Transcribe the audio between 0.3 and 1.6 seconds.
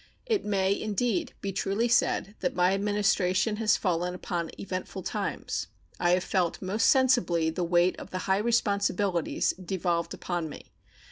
may, indeed, be